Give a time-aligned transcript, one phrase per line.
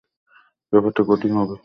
[0.73, 1.55] ব্যাপারটা কঠিন হবে।